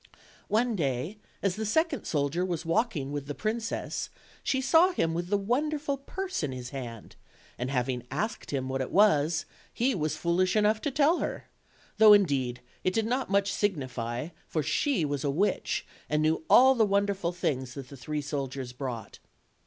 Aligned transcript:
One 0.47 0.75
day., 0.75 1.19
as 1.43 1.55
the 1.55 1.63
second 1.63 2.05
soldier 2.05 2.43
was 2.43 2.65
walking 2.65 3.11
with 3.11 3.27
the 3.27 3.35
princess, 3.35 4.09
she 4.41 4.59
saw 4.59 4.91
him 4.93 5.13
with 5.13 5.27
the 5.27 5.37
wonderful 5.37 5.95
purse 5.95 6.41
in 6.41 6.51
his 6.51 6.71
hand; 6.71 7.15
and 7.55 7.69
having 7.69 8.07
asked 8.09 8.49
him 8.49 8.67
what 8.67 8.81
it 8.81 8.89
was, 8.89 9.45
he 9.71 9.93
was 9.93 10.17
foolish 10.17 10.55
enough 10.55 10.81
to 10.81 10.89
tell 10.89 11.19
her: 11.19 11.49
though, 11.99 12.13
indeed, 12.13 12.61
it 12.83 12.95
did 12.95 13.05
not 13.05 13.29
much 13.29 13.53
signify, 13.53 14.29
for 14.47 14.63
she 14.63 15.05
was 15.05 15.23
a 15.23 15.29
witch 15.29 15.85
and 16.09 16.23
knew 16.23 16.43
all 16.49 16.73
the 16.73 16.83
wonderful 16.83 17.31
things 17.31 17.75
that 17.75 17.89
the 17.89 17.95
three 17.95 18.21
soldiers 18.23 18.73
brought. 18.73 19.19